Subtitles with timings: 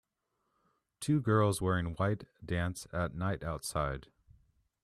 [0.99, 4.07] Two girls wearing white dance at night outside.